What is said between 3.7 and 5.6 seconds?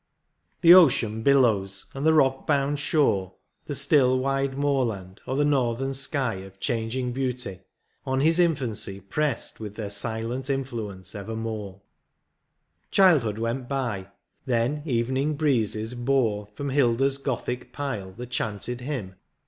still, wide moorland, or the